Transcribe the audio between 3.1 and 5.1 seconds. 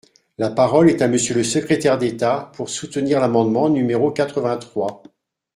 l’amendement numéro quatre-vingt-trois.